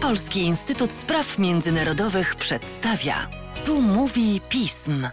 [0.00, 3.14] Polski Instytut Spraw Międzynarodowych przedstawia.
[3.64, 5.08] Tu mówi pism.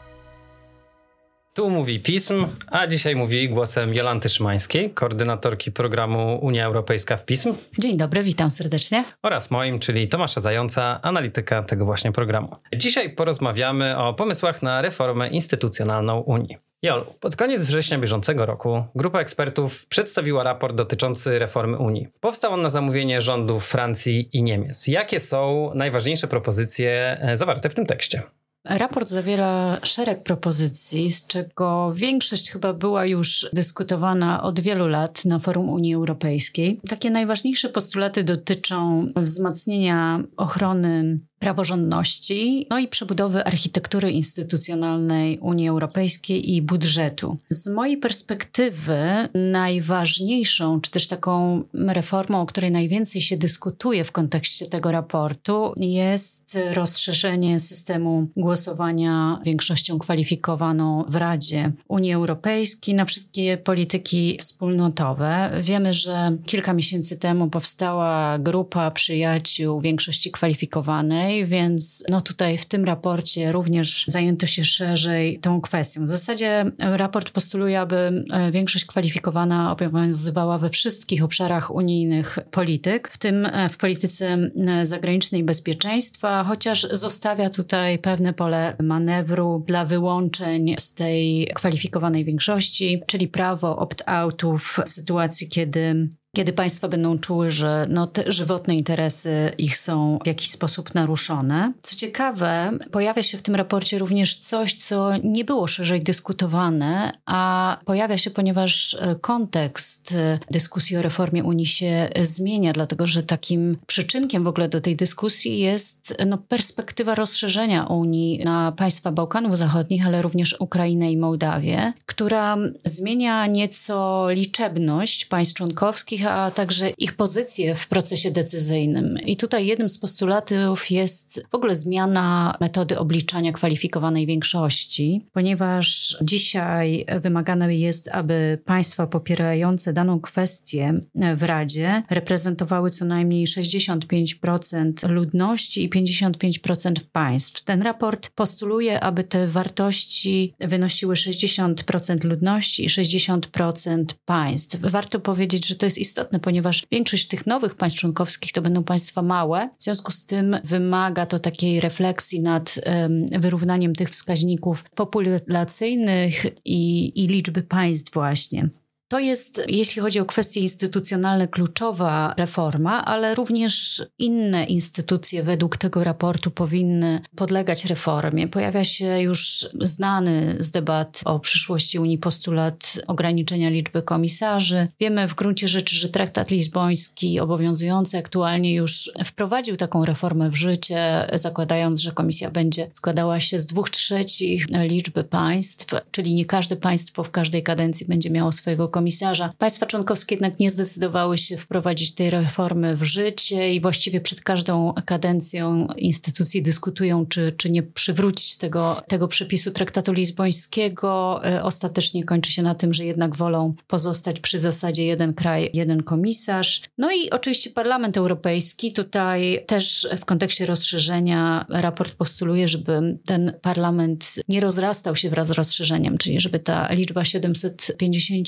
[1.54, 7.54] Tu mówi pism, a dzisiaj mówi głosem Jolanty Szymańskiej, koordynatorki programu Unia Europejska w pism.
[7.80, 9.04] Dzień dobry, witam serdecznie.
[9.24, 12.56] Oraz moim, czyli Tomasza Zająca, analityka tego właśnie programu.
[12.76, 16.58] Dzisiaj porozmawiamy o pomysłach na reformę instytucjonalną Unii.
[16.84, 22.08] Jolu, pod koniec września bieżącego roku grupa ekspertów przedstawiła raport dotyczący reformy Unii.
[22.20, 24.88] Powstał on na zamówienie rządów Francji i Niemiec.
[24.88, 28.22] Jakie są najważniejsze propozycje e, zawarte w tym tekście?
[28.66, 35.40] Raport zawiera szereg propozycji, z czego większość chyba była już dyskutowana od wielu lat na
[35.40, 36.80] forum Unii Europejskiej.
[36.90, 46.62] Takie najważniejsze postulaty dotyczą wzmocnienia ochrony praworządności, no i przebudowy architektury instytucjonalnej Unii Europejskiej i
[46.62, 47.38] budżetu.
[47.50, 49.00] Z mojej perspektywy
[49.34, 56.58] najważniejszą, czy też taką reformą, o której najwięcej się dyskutuje w kontekście tego raportu, jest
[56.74, 65.52] rozszerzenie systemu głosowania większością kwalifikowaną w Radzie Unii Europejskiej na wszystkie polityki wspólnotowe.
[65.62, 72.86] Wiemy, że kilka miesięcy temu powstała grupa przyjaciół większości kwalifikowanej, więc no tutaj w tym
[72.86, 76.06] raporcie również zajęto się szerzej tą kwestią.
[76.06, 83.18] W zasadzie raport postuluje, aby e, większość kwalifikowana obowiązywała we wszystkich obszarach unijnych polityk, w
[83.18, 84.38] tym e, w polityce
[84.84, 93.28] zagranicznej bezpieczeństwa, chociaż zostawia tutaj pewne pole manewru dla wyłączeń z tej kwalifikowanej większości, czyli
[93.28, 99.78] prawo opt-outów w sytuacji, kiedy kiedy państwa będą czuły, że no, te żywotne interesy ich
[99.78, 101.74] są w jakiś sposób naruszone.
[101.84, 107.78] Co ciekawe, pojawia się w tym raporcie również coś, co nie było szerzej dyskutowane, a
[107.86, 113.78] pojawia się, ponieważ e, kontekst e, dyskusji o reformie Unii się zmienia, dlatego że takim
[113.88, 120.06] przyczynkiem w ogóle do tej dyskusji jest no, perspektywa rozszerzenia Unii na państwa Bałkanów Zachodnich,
[120.06, 127.76] ale również Ukrainę i Mołdawię, która zmienia nieco liczebność państw członkowskich, a także ich pozycję
[127.76, 129.18] w procesie decyzyjnym.
[129.26, 137.06] I tutaj jednym z postulatów jest w ogóle zmiana metody obliczania kwalifikowanej większości, ponieważ dzisiaj
[137.22, 140.94] wymagane jest, aby państwa popierające daną kwestię
[141.36, 147.64] w Radzie reprezentowały co najmniej 65% ludności i 55% państw.
[147.64, 154.78] Ten raport postuluje, aby te wartości wynosiły 60% ludności i 60% państw.
[154.82, 158.84] Warto powiedzieć, że to jest istotne istotne, ponieważ większość tych nowych państw członkowskich to będą
[158.84, 159.70] państwa małe.
[159.78, 167.12] W związku z tym wymaga to takiej refleksji nad um, wyrównaniem tych wskaźników populacyjnych i,
[167.24, 168.70] i liczby państw właśnie.
[169.12, 176.04] To jest, jeśli chodzi o kwestie instytucjonalne, kluczowa reforma, ale również inne instytucje według tego
[176.04, 178.48] raportu powinny podlegać reformie.
[178.48, 184.88] Pojawia się już znany z debat o przyszłości Unii postulat ograniczenia liczby komisarzy.
[185.00, 191.28] Wiemy w gruncie rzeczy, że traktat lizboński obowiązujący aktualnie już wprowadził taką reformę w życie,
[191.34, 197.24] zakładając, że komisja będzie składała się z dwóch trzecich liczby państw, czyli nie każde państwo
[197.24, 199.54] w każdej kadencji będzie miało swojego komisarza komisarza.
[199.58, 204.94] Państwa członkowskie jednak nie zdecydowały się wprowadzić tej reformy w życie i właściwie przed każdą
[205.06, 211.42] kadencją instytucje dyskutują, czy, czy nie przywrócić tego, tego przepisu traktatu lizbońskiego.
[211.46, 216.04] E, ostatecznie kończy się na tym, że jednak wolą pozostać przy zasadzie jeden kraj, jeden
[216.04, 216.82] komisarz.
[216.98, 224.34] No i oczywiście Parlament Europejski tutaj też w kontekście rozszerzenia raport postuluje, żeby ten parlament
[224.50, 228.48] nie rozrastał się wraz z rozszerzeniem, czyli żeby ta liczba 750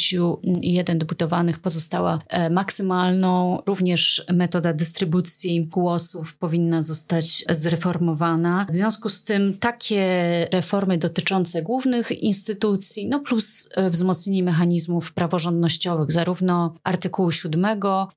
[0.61, 3.61] jeden deputowanych pozostała e, maksymalną.
[3.65, 8.65] Również metoda dystrybucji głosów powinna zostać zreformowana.
[8.69, 10.03] W związku z tym takie
[10.53, 17.65] reformy dotyczące głównych instytucji, no plus e, wzmocnienie mechanizmów praworządnościowych, zarówno artykułu 7,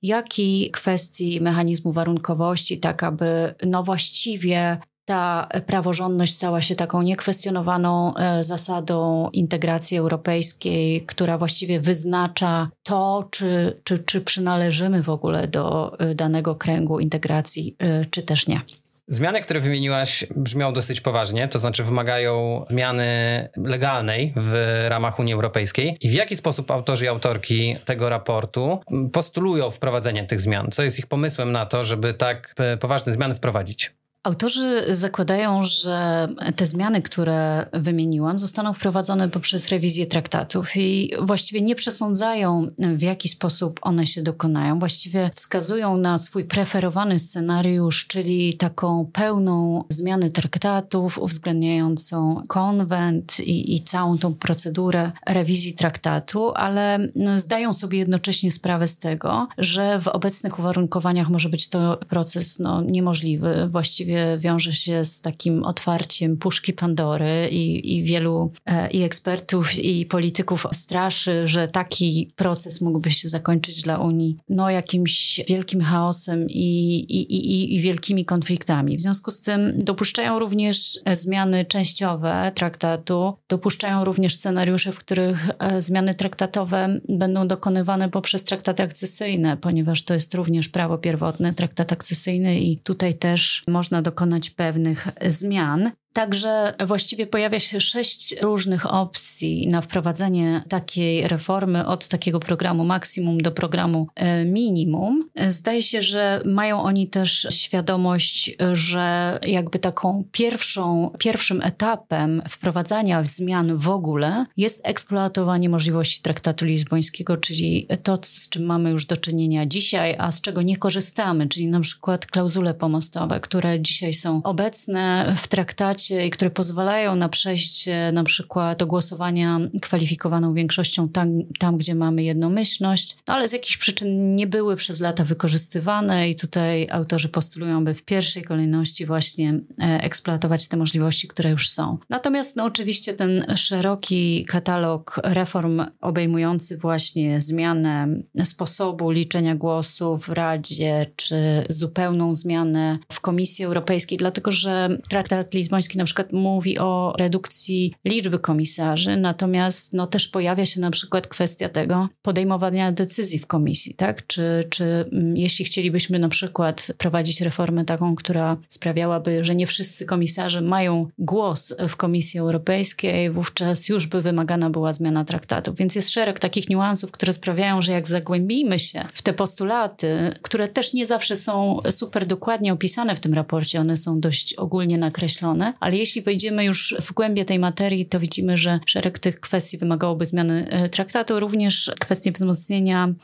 [0.02, 8.14] jak i kwestii mechanizmu warunkowości, tak aby no właściwie ta praworządność stała się taką niekwestionowaną
[8.14, 15.96] e, zasadą integracji europejskiej, która właściwie wyznacza to, czy, czy, czy przynależymy w ogóle do
[15.98, 18.60] e, danego kręgu integracji, e, czy też nie.
[19.08, 25.96] Zmiany, które wymieniłaś, brzmią dosyć poważnie, to znaczy wymagają zmiany legalnej w ramach Unii Europejskiej.
[26.00, 28.80] I w jaki sposób autorzy i autorki tego raportu
[29.12, 30.68] postulują wprowadzenie tych zmian?
[30.70, 33.92] Co jest ich pomysłem na to, żeby tak poważne zmiany wprowadzić?
[34.26, 41.74] Autorzy zakładają, że te zmiany, które wymieniłam, zostaną wprowadzone poprzez rewizję traktatów i właściwie nie
[41.74, 44.78] przesądzają, w jaki sposób one się dokonają.
[44.78, 53.82] Właściwie wskazują na swój preferowany scenariusz, czyli taką pełną zmianę traktatów, uwzględniającą konwent i, i
[53.82, 56.98] całą tą procedurę rewizji traktatu, ale
[57.36, 62.82] zdają sobie jednocześnie sprawę z tego, że w obecnych uwarunkowaniach może być to proces no,
[62.82, 63.68] niemożliwy.
[63.68, 70.06] Właściwie wiąże się z takim otwarciem puszki Pandory i, i wielu e, i ekspertów, i
[70.06, 76.96] polityków straszy, że taki proces mógłby się zakończyć dla Unii no, jakimś wielkim chaosem i,
[77.08, 78.96] i, i, i wielkimi konfliktami.
[78.96, 85.82] W związku z tym dopuszczają również zmiany częściowe traktatu, dopuszczają również scenariusze, w których e,
[85.82, 92.60] zmiany traktatowe będą dokonywane poprzez traktaty akcesyjne, ponieważ to jest również prawo pierwotne, traktat akcesyjny
[92.60, 95.90] i tutaj też można dokonać pewnych zmian.
[96.16, 103.40] Także właściwie pojawia się sześć różnych opcji na wprowadzenie takiej reformy od takiego programu maksimum
[103.40, 105.28] do programu e, minimum.
[105.48, 113.76] Zdaje się, że mają oni też świadomość, że jakby taką pierwszą, pierwszym etapem wprowadzania zmian
[113.76, 119.66] w ogóle jest eksploatowanie możliwości traktatu lizbońskiego, czyli to, z czym mamy już do czynienia
[119.66, 125.34] dzisiaj, a z czego nie korzystamy, czyli na przykład klauzule pomostowe, które dzisiaj są obecne
[125.36, 131.78] w traktacie i które pozwalają na przejście na przykład do głosowania kwalifikowaną większością tam, tam
[131.78, 136.88] gdzie mamy jednomyślność, no ale z jakichś przyczyn nie były przez lata wykorzystywane i tutaj
[136.90, 141.98] autorzy postulują, by w pierwszej kolejności właśnie e, eksploatować te możliwości, które już są.
[142.08, 148.08] Natomiast no oczywiście ten szeroki katalog reform obejmujący właśnie zmianę
[148.44, 151.36] sposobu liczenia głosów w Radzie, czy
[151.68, 158.38] zupełną zmianę w Komisji Europejskiej, dlatego że traktat lizboński na przykład mówi o redukcji liczby
[158.38, 164.26] komisarzy, natomiast no, też pojawia się na przykład kwestia tego podejmowania decyzji w komisji, tak?
[164.26, 170.06] Czy, czy mm, jeśli chcielibyśmy na przykład prowadzić reformę taką, która sprawiałaby, że nie wszyscy
[170.06, 175.76] komisarze mają głos w Komisji Europejskiej, wówczas już by wymagana była zmiana traktatów.
[175.76, 180.68] Więc jest szereg takich niuansów, które sprawiają, że jak zagłębimy się w te postulaty, które
[180.68, 185.72] też nie zawsze są super dokładnie opisane w tym raporcie, one są dość ogólnie nakreślone,
[185.80, 190.26] ale jeśli wejdziemy już w głębie tej materii, to widzimy, że szereg tych kwestii wymagałoby
[190.26, 193.14] zmiany e, traktatu, również kwestie wzmocnienia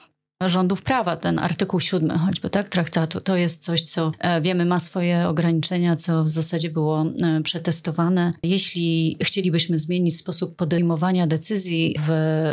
[0.49, 4.81] rządów prawa, ten artykuł siódmy choćby, tak, traktatu, to jest coś, co e, wiemy ma
[4.81, 8.33] swoje ograniczenia, co w zasadzie było e, przetestowane.
[8.43, 12.12] Jeśli chcielibyśmy zmienić sposób podejmowania decyzji w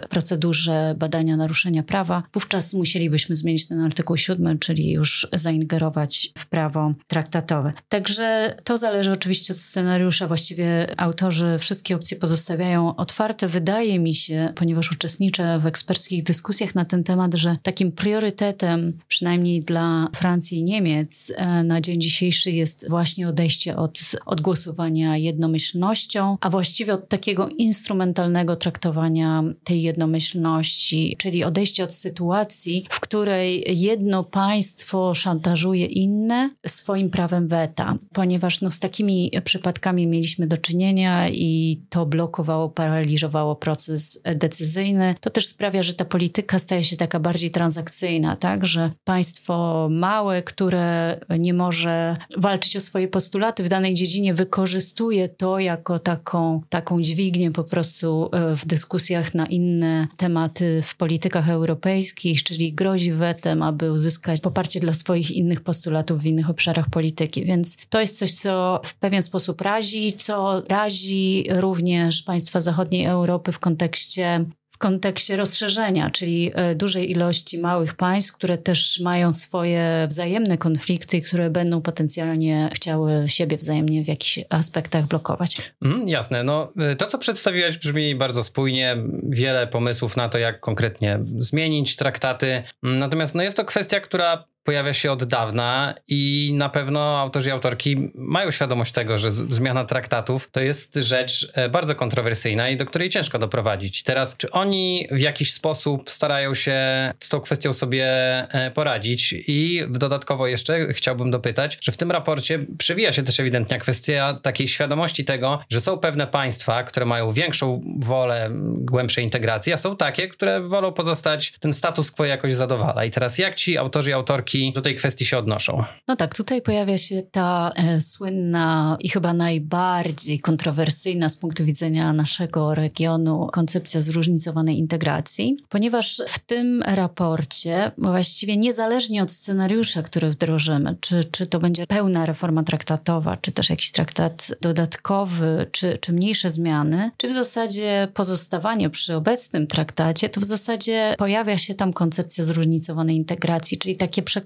[0.09, 6.93] procedurze badania naruszenia prawa, wówczas musielibyśmy zmienić ten artykuł siódmy, czyli już zaingerować w prawo
[7.07, 7.73] traktatowe.
[7.89, 10.27] Także to zależy oczywiście od scenariusza.
[10.27, 13.47] Właściwie autorzy wszystkie opcje pozostawiają otwarte.
[13.47, 18.97] Wydaje mi się, ponieważ uczestniczę w eksperckich dyskusjach na ten temat, że taki takim priorytetem,
[19.07, 25.17] przynajmniej dla Francji i Niemiec, e, na dzień dzisiejszy jest właśnie odejście od, od głosowania
[25.17, 33.63] jednomyślnością, a właściwie od takiego instrumentalnego traktowania tej jednomyślności, czyli odejście od sytuacji, w której
[33.67, 41.29] jedno państwo szantażuje inne swoim prawem weta, ponieważ no, z takimi przypadkami mieliśmy do czynienia
[41.29, 45.15] i to blokowało, paraliżowało proces decyzyjny.
[45.21, 49.87] To też sprawia, że ta polityka staje się taka bardziej transparentna transakcyjna, tak, że państwo
[49.91, 56.61] małe, które nie może walczyć o swoje postulaty w danej dziedzinie, wykorzystuje to jako taką,
[56.69, 63.13] taką dźwignię po prostu e, w dyskusjach na inne tematy w politykach europejskich, czyli grozi
[63.13, 67.45] wetem, aby uzyskać poparcie dla swoich innych postulatów w innych obszarach polityki.
[67.45, 73.51] Więc to jest coś, co w pewien sposób razi, co razi również państwa zachodniej Europy
[73.51, 74.43] w kontekście
[74.79, 81.49] kontekście rozszerzenia, czyli e, dużej ilości małych państw, które też mają swoje wzajemne konflikty, które
[81.49, 85.57] będą potencjalnie chciały siebie wzajemnie w jakichś aspektach blokować.
[85.81, 86.43] Mm, jasne.
[86.43, 88.97] No, e, to, co przedstawiłeś, brzmi bardzo spójnie.
[89.23, 92.63] Wiele pomysłów na to, jak konkretnie zmienić traktaty.
[92.83, 97.49] Mm, natomiast no, jest to kwestia, która pojawia się od dawna i na pewno autorzy
[97.49, 102.77] i autorki mają świadomość tego, że zmiana traktatów to jest rzecz e, bardzo kontrowersyjna i
[102.77, 104.03] do której ciężko doprowadzić.
[104.03, 106.77] Teraz, czy oni w jakiś sposób starają się
[107.19, 108.05] z tą kwestią sobie
[108.53, 109.35] e, poradzić?
[109.47, 114.67] I dodatkowo jeszcze chciałbym dopytać, że w tym raporcie przewija się też ewidentnie kwestia takiej
[114.67, 120.27] świadomości tego, że są pewne państwa, które mają większą wolę głębszej integracji, a są takie,
[120.27, 123.05] które wolą pozostać, ten status quo jakoś zadowala.
[123.05, 125.83] I teraz jak ci autorzy i autorki kwestii, do tej kwestii się odnoszą.
[126.07, 132.13] No tak, tutaj pojawia się ta e, słynna i chyba najbardziej kontrowersyjna z punktu widzenia
[132.13, 140.95] naszego regionu koncepcja zróżnicowanej integracji, ponieważ w tym raporcie właściwie niezależnie od scenariusza, który wdrożymy,
[140.99, 146.49] czy, czy to będzie pełna reforma traktatowa, czy też jakiś traktat dodatkowy, czy, czy mniejsze
[146.49, 152.43] zmiany, czy w zasadzie pozostawanie przy obecnym traktacie, to w zasadzie pojawia się tam koncepcja
[152.43, 154.38] zróżnicowanej integracji, czyli takie przekonanie,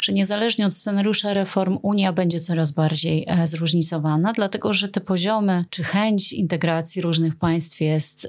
[0.00, 5.64] że niezależnie od scenariusza reform Unia będzie coraz bardziej e, zróżnicowana, dlatego że te poziomy
[5.70, 8.28] czy chęć integracji różnych państw jest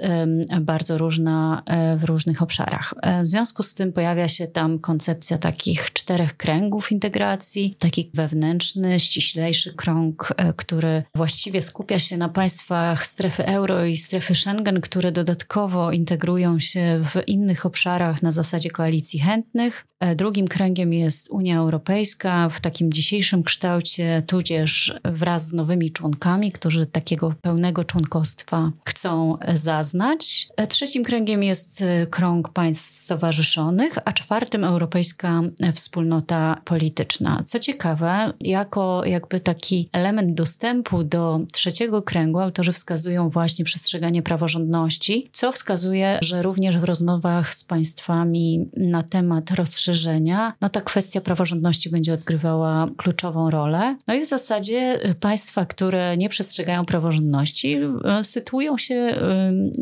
[0.62, 2.94] bardzo różna e, w różnych obszarach.
[3.02, 9.00] E, w związku z tym pojawia się tam koncepcja takich czterech kręgów integracji, taki wewnętrzny,
[9.00, 15.92] ściślejszy krąg, który właściwie skupia się na państwach strefy euro i strefy Schengen, które dodatkowo
[15.92, 19.86] integrują się w innych obszarach na zasadzie koalicji chętnych.
[20.00, 26.51] E, drugim kręgiem jest Unia Europejska w takim dzisiejszym kształcie, tudzież wraz z nowymi członkami,
[26.51, 30.48] którzy takiego pełnego członkostwa chcą zaznać.
[30.58, 35.42] E, trzecim kręgiem jest e, krąg państw stowarzyszonych, a czwartym Europejska
[35.74, 37.44] Wspólnota Polityczna.
[37.46, 45.30] Co ciekawe, jako jakby taki element dostępu do trzeciego kręgu autorzy wskazują właśnie przestrzeganie praworządności,
[45.32, 49.87] co wskazuje, że również w rozmowach z państwami na temat rozszerzenia,
[50.62, 53.98] no ta kwestia praworządności będzie odgrywała kluczową rolę.
[54.08, 57.77] No i w zasadzie y, państwa, które nie przestrzegają praworządności,
[58.20, 58.96] y, sytuują się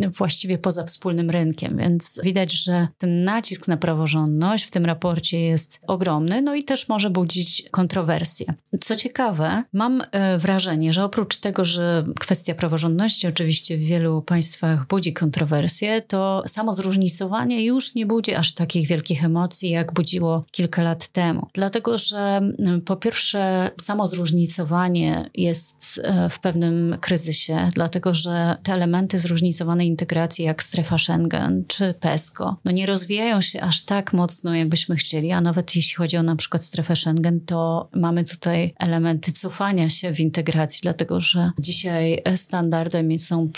[0.05, 5.41] y, właściwie poza wspólnym rynkiem, więc widać, że ten nacisk na praworządność w tym raporcie
[5.41, 8.45] jest ogromny, no i też może budzić kontrowersje.
[8.81, 10.03] Co ciekawe, mam
[10.38, 16.74] wrażenie, że oprócz tego, że kwestia praworządności oczywiście w wielu państwach budzi kontrowersje, to samo
[16.74, 21.47] zróżnicowanie już nie budzi aż takich wielkich emocji, jak budziło kilka lat temu.
[21.53, 22.19] Dlatego, że
[22.59, 29.87] mm, po pierwsze, samo zróżnicowanie jest e, w pewnym kryzysie, dlatego że te elementy zróżnicowanej
[29.87, 35.31] integracji, jak strefa Schengen czy PESCO, no nie rozwijają się aż tak mocno, jakbyśmy chcieli,
[35.31, 40.13] a nawet jeśli chodzi o na przykład strefę Schengen, to mamy tutaj elementy cofania się
[40.13, 43.49] w integracji, dlatego że dzisiaj standardem są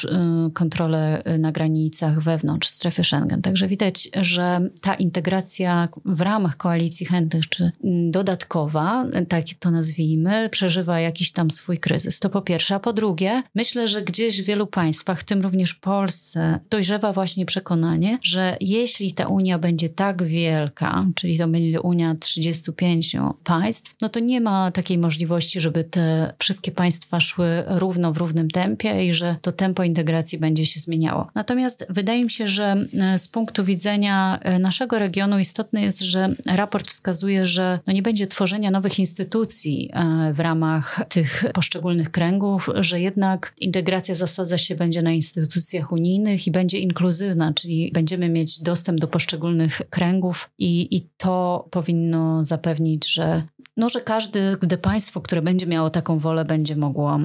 [0.48, 3.42] y, kontrole na granicach wewnątrz strefy Schengen.
[3.42, 7.72] Także widać, że ta integracja w ramach koalicji chętnych, czy
[8.12, 12.20] dodatkowa, tak to nazwijmy, przeżywa jakiś tam swój kryzys.
[12.20, 12.76] To po pierwsze.
[12.76, 17.14] A po drugie, myślę, że gdzieś w wielu państwach, w tym również w Polsce, dojrzewa
[17.14, 23.96] właśnie przekonanie, że jeśli ta Unia będzie tak wielka, czyli to będzie Unia 35 państw,
[24.02, 29.06] no to nie ma takiej możliwości, żeby te wszystkie państwa szły równo w równym tempie
[29.06, 31.28] i że to tempo integracji będzie się zmieniało.
[31.36, 36.17] Natomiast wydaje mi się, że e, z punktu widzenia e, naszego regionu istotne jest, że
[36.46, 42.70] raport wskazuje, że no nie będzie tworzenia nowych instytucji e, w ramach tych poszczególnych kręgów,
[42.76, 48.62] że jednak integracja zasadza się będzie na instytucjach unijnych i będzie inkluzywna, czyli będziemy mieć
[48.62, 53.44] dostęp do poszczególnych kręgów i, i to powinno zapewnić, że
[53.78, 57.20] no, że każdy, gdy państwo, które będzie miało taką wolę, będzie mogło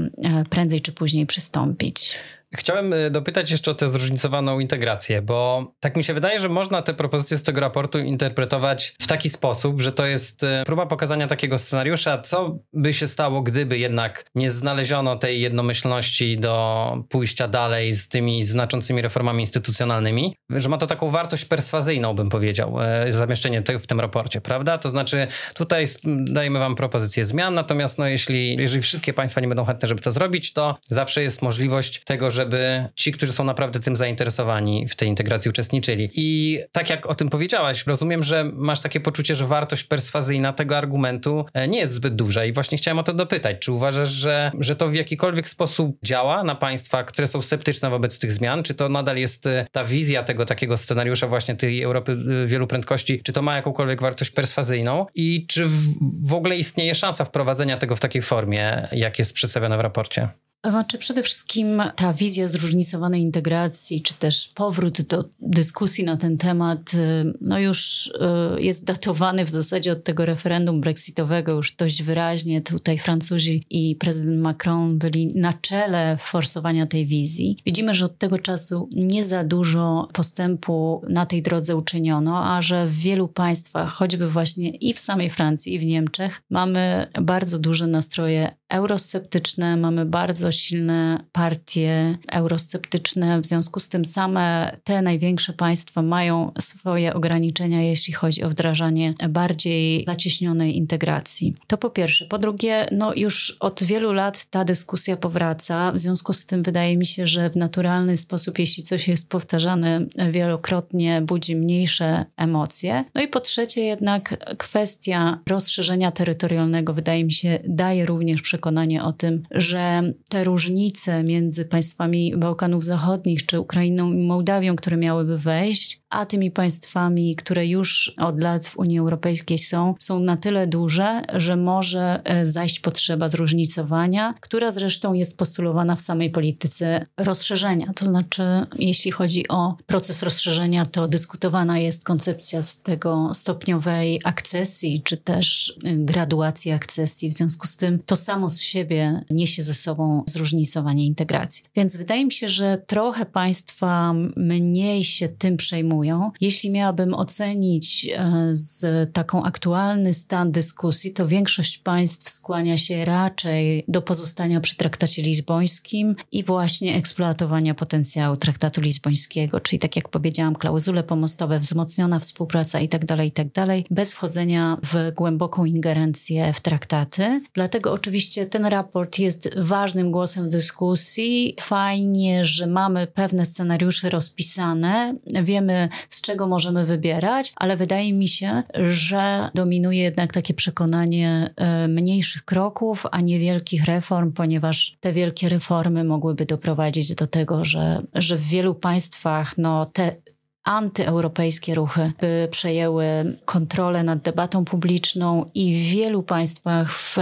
[0.50, 2.14] prędzej czy później przystąpić.
[2.54, 6.82] Chciałem y, dopytać jeszcze o tę zróżnicowaną integrację, bo tak mi się wydaje, że można
[6.82, 11.26] te propozycje z tego raportu interpretować w taki sposób, że to jest y, próba pokazania
[11.26, 17.92] takiego scenariusza, co by się stało, gdyby jednak nie znaleziono tej jednomyślności do pójścia dalej
[17.92, 22.78] z tymi znaczącymi reformami instytucjonalnymi, że ma to taką wartość perswazyjną, bym powiedział,
[23.08, 24.78] y, zamieszczenie w tym raporcie, prawda?
[24.78, 25.86] To znaczy, tutaj
[26.24, 30.12] dajemy wam propozycję zmian, natomiast no, jeśli, jeżeli wszystkie państwa nie będą chętne, żeby to
[30.12, 34.96] zrobić, to zawsze jest możliwość tego, że żeby ci, którzy są naprawdę tym zainteresowani, w
[34.96, 36.10] tej integracji uczestniczyli.
[36.14, 40.76] I tak jak o tym powiedziałaś, rozumiem, że masz takie poczucie, że wartość perswazyjna tego
[40.76, 42.44] argumentu e, nie jest zbyt duża.
[42.44, 43.56] I właśnie chciałem o to dopytać.
[43.60, 48.18] Czy uważasz, że, że to w jakikolwiek sposób działa na państwa, które są sceptyczne wobec
[48.18, 48.62] tych zmian?
[48.62, 52.66] Czy to nadal jest e, ta wizja tego takiego scenariusza właśnie tej Europy e, wielu
[52.66, 53.22] prędkości?
[53.22, 55.06] Czy to ma jakąkolwiek wartość perswazyjną?
[55.14, 55.78] I czy w,
[56.24, 60.28] w ogóle istnieje szansa wprowadzenia tego w takiej formie, jak jest przedstawione w raporcie?
[60.70, 66.94] Znaczy przede wszystkim ta wizja zróżnicowanej integracji, czy też powrót do dyskusji na ten temat,
[66.94, 72.60] y, no już y, jest datowany w zasadzie od tego referendum brexitowego już dość wyraźnie.
[72.60, 77.56] Tutaj Francuzi i prezydent Macron byli na czele forsowania tej wizji.
[77.66, 82.86] Widzimy, że od tego czasu nie za dużo postępu na tej drodze uczyniono, a że
[82.86, 87.86] w wielu państwach, choćby właśnie i w samej Francji, i w Niemczech, mamy bardzo duże
[87.86, 96.02] nastroje eurosceptyczne, mamy bardzo silne partie eurosceptyczne, w związku z tym same te największe państwa
[96.02, 101.54] mają swoje ograniczenia, jeśli chodzi o wdrażanie bardziej zacieśnionej integracji.
[101.66, 102.26] To po pierwsze.
[102.26, 106.96] Po drugie, no już od wielu lat ta dyskusja powraca, w związku z tym wydaje
[106.96, 113.04] mi się, że w naturalny sposób, jeśli coś jest powtarzane wielokrotnie, budzi mniejsze emocje.
[113.14, 118.61] No i po trzecie jednak kwestia rozszerzenia terytorialnego wydaje mi się daje również przekonanie
[119.02, 125.38] o tym, że te różnice między państwami Bałkanów Zachodnich czy Ukrainą i Mołdawią, które miałyby
[125.38, 130.66] wejść, a tymi państwami, które już od lat w Unii Europejskiej są, są na tyle
[130.66, 137.92] duże, że może e, zajść potrzeba zróżnicowania, która zresztą jest postulowana w samej polityce rozszerzenia.
[137.96, 138.42] To znaczy,
[138.78, 145.74] jeśli chodzi o proces rozszerzenia, to dyskutowana jest koncepcja z tego stopniowej akcesji, czy też
[145.84, 147.30] e, graduacji akcesji.
[147.30, 151.64] W związku z tym to samo z siebie niesie ze sobą zróżnicowanie integracji.
[151.76, 156.01] Więc wydaje mi się, że trochę państwa mniej się tym przejmują,
[156.40, 163.84] jeśli miałabym ocenić e, z taką aktualny stan dyskusji, to większość państw skłania się raczej
[163.88, 170.56] do pozostania przy traktacie lizbońskim i właśnie eksploatowania potencjału traktatu lizbońskiego, czyli tak jak powiedziałam,
[170.56, 177.40] klauzule pomostowe, wzmocniona współpraca itd., tak itd., tak bez wchodzenia w głęboką ingerencję w traktaty.
[177.54, 181.56] Dlatego oczywiście ten raport jest ważnym głosem w dyskusji.
[181.60, 188.62] Fajnie, że mamy pewne scenariusze rozpisane, wiemy z czego możemy wybierać, ale wydaje mi się,
[188.74, 195.48] że dominuje jednak takie przekonanie e, mniejszych kroków, a nie wielkich reform, ponieważ te wielkie
[195.48, 200.16] reformy mogłyby doprowadzić do tego, że, że w wielu państwach no, te
[200.64, 203.04] antyeuropejskie ruchy by przejęły
[203.44, 207.16] kontrolę nad debatą publiczną i w wielu państwach w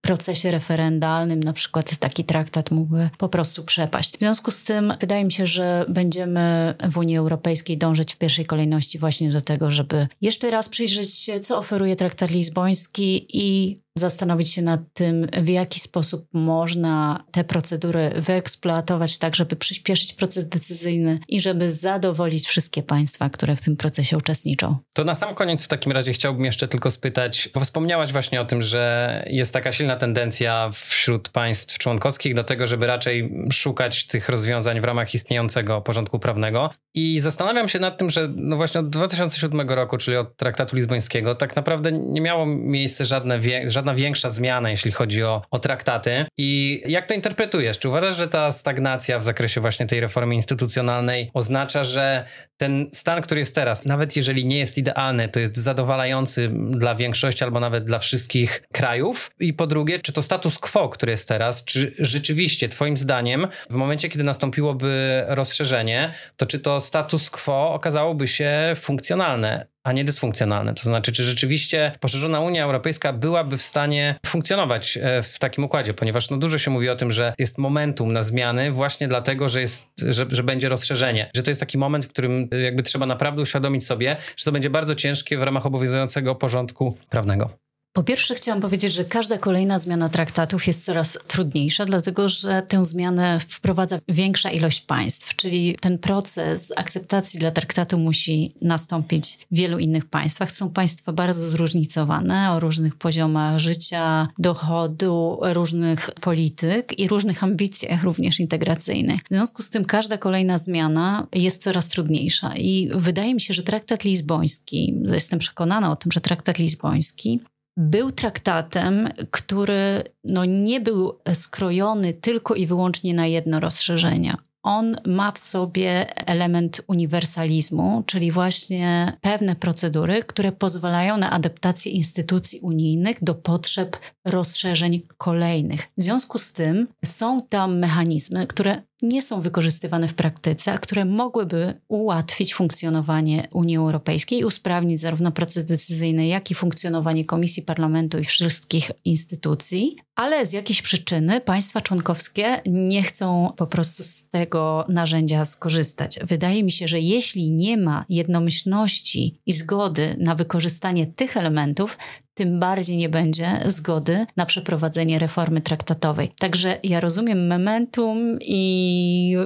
[0.00, 4.16] procesie referendalnym, na przykład taki traktat mógłby po prostu przepaść.
[4.16, 8.46] W związku z tym wydaje mi się, że będziemy w Unii Europejskiej dążyć w pierwszej
[8.46, 14.52] kolejności właśnie do tego, żeby jeszcze raz przyjrzeć się, co oferuje traktat lizboński i zastanowić
[14.52, 21.18] się nad tym, w jaki sposób można te procedury wyeksploatować tak, żeby przyspieszyć proces decyzyjny
[21.28, 24.76] i żeby zadowolić wszystkie państwa, które w tym procesie uczestniczą.
[24.92, 28.44] To na sam koniec w takim razie chciałbym jeszcze tylko spytać, bo wspomniałaś właśnie o
[28.44, 34.28] tym, że jest taka silna tendencja wśród państw członkowskich do tego, żeby raczej szukać tych
[34.28, 36.70] rozwiązań w ramach istniejącego porządku prawnego.
[36.94, 41.34] I zastanawiam się nad tym, że no właśnie od 2007 roku, czyli od traktatu lizbońskiego,
[41.34, 46.26] tak naprawdę nie miało miejsca żadne, żadna żadna większa zmiana, jeśli chodzi o, o traktaty.
[46.38, 47.78] I jak to interpretujesz?
[47.78, 52.24] Czy uważasz, że ta stagnacja w zakresie właśnie tej reformy instytucjonalnej oznacza, że
[52.56, 57.44] ten stan, który jest teraz, nawet jeżeli nie jest idealny, to jest zadowalający dla większości
[57.44, 59.30] albo nawet dla wszystkich krajów?
[59.40, 63.74] I po drugie, czy to status quo, który jest teraz, czy rzeczywiście, Twoim zdaniem, w
[63.74, 69.69] momencie, kiedy nastąpiłoby rozszerzenie, to czy to status quo okazałoby się funkcjonalne?
[69.84, 70.74] A nie dysfunkcjonalne.
[70.74, 75.94] To znaczy, czy rzeczywiście poszerzona Unia Europejska byłaby w stanie funkcjonować e, w takim układzie,
[75.94, 79.60] ponieważ no, dużo się mówi o tym, że jest momentum na zmiany właśnie dlatego, że,
[79.60, 81.30] jest, że, że będzie rozszerzenie.
[81.34, 84.52] Że to jest taki moment, w którym e, jakby trzeba naprawdę uświadomić sobie, że to
[84.52, 87.69] będzie bardzo ciężkie w ramach obowiązującego porządku prawnego.
[87.92, 92.84] Po pierwsze, chciałam powiedzieć, że każda kolejna zmiana traktatów jest coraz trudniejsza, dlatego że tę
[92.84, 99.78] zmianę wprowadza większa ilość państw, czyli ten proces akceptacji dla traktatu musi nastąpić w wielu
[99.78, 100.52] innych państwach.
[100.52, 108.40] Są państwa bardzo zróżnicowane o różnych poziomach życia, dochodu, różnych polityk i różnych ambicjach, również
[108.40, 109.20] integracyjnych.
[109.20, 113.62] W związku z tym każda kolejna zmiana jest coraz trudniejsza i wydaje mi się, że
[113.62, 117.40] traktat lizboński, jestem przekonana o tym, że traktat lizboński
[117.76, 124.34] był traktatem, który no, nie był skrojony tylko i wyłącznie na jedno rozszerzenie.
[124.62, 132.60] On ma w sobie element uniwersalizmu, czyli właśnie pewne procedury, które pozwalają na adaptację instytucji
[132.60, 135.88] unijnych do potrzeb rozszerzeń kolejnych.
[135.98, 141.04] W związku z tym są tam mechanizmy, które nie są wykorzystywane w praktyce, a które
[141.04, 148.24] mogłyby ułatwić funkcjonowanie Unii Europejskiej usprawnić zarówno proces decyzyjny, jak i funkcjonowanie Komisji, Parlamentu i
[148.24, 155.44] wszystkich instytucji, ale z jakiejś przyczyny państwa członkowskie nie chcą po prostu z tego narzędzia
[155.44, 156.18] skorzystać.
[156.22, 161.98] Wydaje mi się, że jeśli nie ma jednomyślności i zgody na wykorzystanie tych elementów,
[162.34, 166.32] tym bardziej nie będzie zgody na przeprowadzenie reformy traktatowej.
[166.38, 169.36] Także ja rozumiem momentum i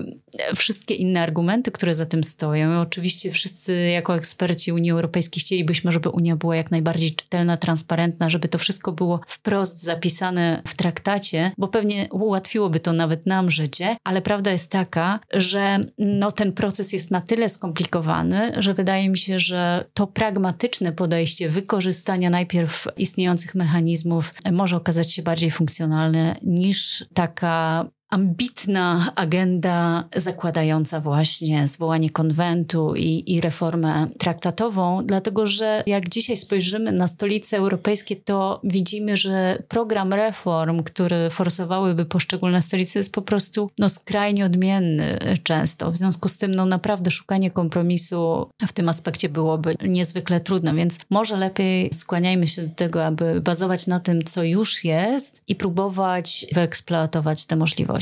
[0.56, 2.80] wszystkie inne argumenty, które za tym stoją.
[2.80, 8.48] Oczywiście wszyscy jako eksperci Unii Europejskiej chcielibyśmy, żeby Unia była jak najbardziej czytelna, transparentna, żeby
[8.48, 14.22] to wszystko było wprost zapisane w traktacie, bo pewnie ułatwiłoby to nawet nam życie, ale
[14.22, 19.38] prawda jest taka, że no, ten proces jest na tyle skomplikowany, że wydaje mi się,
[19.38, 27.84] że to pragmatyczne podejście wykorzystania najpierw istniejących mechanizmów może okazać się bardziej funkcjonalne niż taka
[28.10, 36.92] ambitna agenda zakładająca właśnie zwołanie konwentu i, i reformę traktatową, dlatego że jak dzisiaj spojrzymy
[36.92, 43.70] na stolice europejskie, to widzimy, że program reform, który forsowałyby poszczególne stolice, jest po prostu
[43.78, 45.90] no, skrajnie odmienny często.
[45.90, 50.98] W związku z tym no, naprawdę szukanie kompromisu w tym aspekcie byłoby niezwykle trudne, więc
[51.10, 56.46] może lepiej skłaniajmy się do tego, aby bazować na tym, co już jest i próbować
[56.52, 57.93] wyeksploatować te możliwości.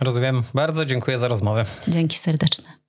[0.00, 0.42] Rozumiem.
[0.54, 1.64] Bardzo dziękuję za rozmowę.
[1.88, 2.79] Dzięki serdeczne.